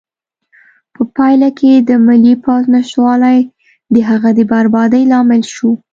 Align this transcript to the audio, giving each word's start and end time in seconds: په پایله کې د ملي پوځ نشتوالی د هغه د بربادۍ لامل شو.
په 0.93 1.01
پایله 1.15 1.49
کې 1.59 1.71
د 1.75 1.91
ملي 2.07 2.33
پوځ 2.43 2.63
نشتوالی 2.75 3.39
د 3.93 3.95
هغه 4.09 4.29
د 4.37 4.39
بربادۍ 4.51 5.03
لامل 5.11 5.43
شو. 5.53 5.71